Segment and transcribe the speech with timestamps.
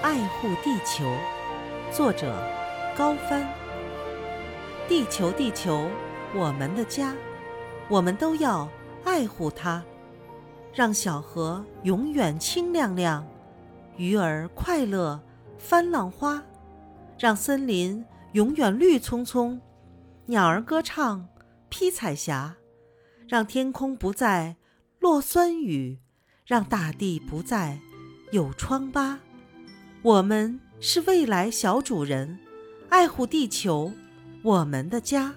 [0.00, 1.12] 爱护地球，
[1.90, 2.32] 作者
[2.96, 3.44] 高帆。
[4.86, 5.90] 地球，地球，
[6.32, 7.12] 我们的家，
[7.88, 8.68] 我们都要
[9.04, 9.82] 爱护它，
[10.72, 13.26] 让小河永远清亮亮，
[13.96, 15.20] 鱼儿快乐
[15.58, 16.40] 翻浪花，
[17.18, 19.60] 让森林永远绿葱葱，
[20.26, 21.26] 鸟儿歌唱
[21.68, 22.54] 披彩霞，
[23.26, 24.54] 让天空不再
[25.00, 25.98] 落酸雨，
[26.46, 27.80] 让大地不再
[28.30, 29.18] 有疮疤。
[30.02, 32.38] 我们是未来小主人，
[32.88, 33.92] 爱护地球，
[34.42, 35.34] 我们的家。